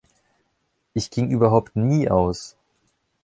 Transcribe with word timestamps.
Ich 0.95 1.11
ging 1.11 1.29
überhaupt 1.29 1.75
nie 1.75 2.09
aus. 2.09 2.57